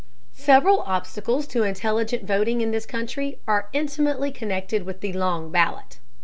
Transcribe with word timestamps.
Several 0.33 0.79
obstacles 0.79 1.45
to 1.45 1.61
intelligent 1.61 2.25
voting 2.25 2.61
in 2.61 2.71
this 2.71 2.87
country 2.87 3.37
are 3.45 3.69
intimately 3.71 4.31
connected 4.31 4.83
with 4.83 5.01
the 5.01 5.13
long 5.13 5.51
ballot. 5.51 5.99